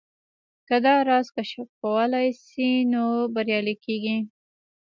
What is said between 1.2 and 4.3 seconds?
کشفولای شئ نو بريالي کېږئ.